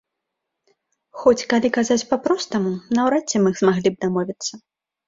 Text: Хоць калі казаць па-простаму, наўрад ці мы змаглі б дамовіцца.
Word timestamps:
Хоць 1.25 1.43
калі 1.53 1.67
казаць 1.77 1.99
па-простаму, 2.15 2.75
наўрад 2.99 3.23
ці 3.31 3.37
мы 3.47 3.57
змаглі 3.63 3.89
б 3.91 3.95
дамовіцца. 4.09 4.53